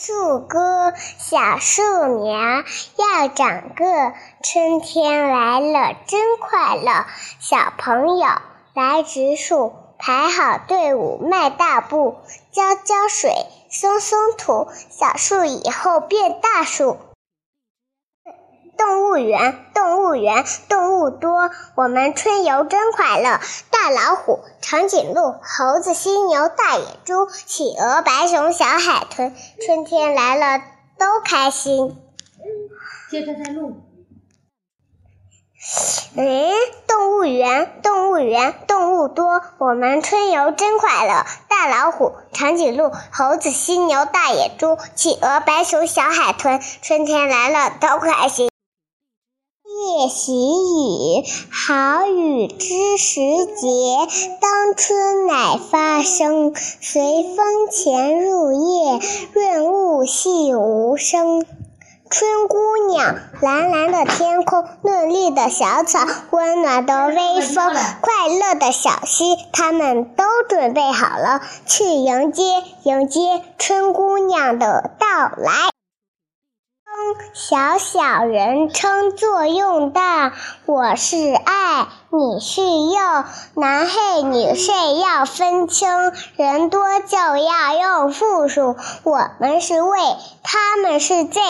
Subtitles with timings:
[0.00, 1.82] 树歌，小树
[2.22, 4.12] 苗要长个，
[4.44, 7.04] 春天来了真快乐。
[7.40, 8.28] 小朋友
[8.74, 12.14] 来植树，排好队伍迈大步，
[12.52, 13.32] 浇浇水，
[13.72, 16.96] 松松土，小树以后变大树。
[18.78, 23.40] 动物园，动物园，动物多，我们春游真快乐。
[23.70, 29.34] 大老虎、长颈鹿、猴子、犀牛、大野猪、企鹅、白熊、小海豚，
[29.66, 30.62] 春天来了
[30.96, 32.00] 都开心。
[33.10, 33.82] 接着再录。
[36.16, 36.52] 嗯，
[36.86, 41.24] 动物园，动物园，动物多，我们春游真快乐。
[41.48, 48.48] 大老虎、长颈鹿、猴子、犀牛、大野猪、企鹅、白熊、小海豚，春天来了都开心。
[49.98, 53.66] 夜喜雨，好雨知时节。
[54.40, 57.02] 当春乃发生，随
[57.34, 59.00] 风潜入夜，
[59.32, 61.44] 润物细无声。
[62.10, 62.58] 春姑
[62.92, 65.98] 娘，蓝蓝的天空，嫩绿的小草，
[66.30, 72.44] 温暖的微风，快乐的小溪，他们都准备好了，去迎接
[72.84, 75.06] 迎接春姑娘的到
[75.42, 75.70] 来。
[77.40, 80.32] 小小人称作用大，
[80.66, 85.88] 我是爱，你是幼，男黑女睡要分清，
[86.34, 90.00] 人多就要用复数，我们是为，
[90.42, 91.40] 他们是最。